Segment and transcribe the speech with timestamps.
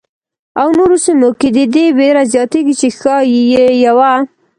[0.61, 3.41] او نورو سیمو کې د دې وېره زیاتېږي چې ښايي
[3.85, 4.13] یوه.